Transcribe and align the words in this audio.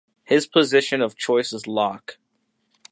His 0.23 0.47
position 0.47 0.99
of 1.03 1.15
choice 1.15 1.53
is 1.53 1.67
Lock. 1.67 2.17